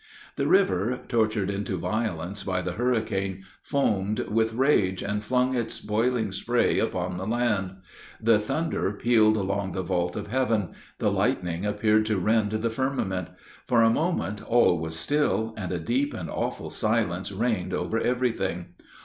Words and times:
"The 0.35 0.47
river, 0.47 1.01
tortured 1.07 1.51
into 1.51 1.77
violence 1.77 2.41
by 2.41 2.63
the 2.63 2.71
hurricane, 2.71 3.43
foamed 3.61 4.21
with 4.21 4.53
rage, 4.55 5.03
and 5.03 5.23
flung 5.23 5.53
its 5.53 5.79
boiling 5.79 6.31
spray 6.31 6.79
upon 6.79 7.17
the 7.17 7.27
land. 7.27 7.75
The 8.19 8.39
thunder 8.39 8.91
pealed 8.93 9.37
along 9.37 9.73
the 9.73 9.83
vault 9.83 10.15
of 10.15 10.25
heaven 10.25 10.69
the 10.97 11.11
lightning 11.11 11.67
appeared 11.67 12.07
to 12.07 12.17
rend 12.17 12.49
the 12.49 12.69
firmament. 12.71 13.27
For 13.67 13.83
a 13.83 13.91
moment 13.91 14.41
all 14.41 14.79
was 14.79 14.95
still, 14.95 15.53
and 15.55 15.71
a 15.71 15.77
deep 15.79 16.15
and 16.15 16.31
awful 16.31 16.71
silence 16.71 17.31
reigned 17.31 17.71
over 17.71 17.99
every 17.99 18.31
thing. 18.31 18.73